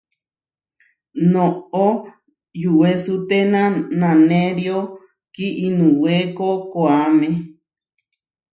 Noʼó 1.31 1.85
yuwesuténa 2.61 3.61
naʼnério 3.99 4.77
kiinuwéko 5.33 6.47
koʼáme. 6.71 7.29